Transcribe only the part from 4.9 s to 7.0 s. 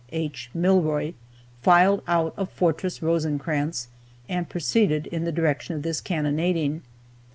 in the direction of this cannonading.